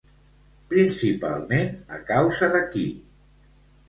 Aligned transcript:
Principalment 0.69 1.69
a 1.97 1.99
causa 2.07 2.49
de 2.57 2.63
qui? 2.73 2.87